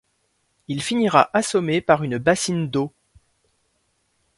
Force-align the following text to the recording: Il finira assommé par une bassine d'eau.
Il 0.67 0.81
finira 0.81 1.29
assommé 1.31 1.79
par 1.79 2.01
une 2.01 2.17
bassine 2.17 2.67
d'eau. 2.71 2.91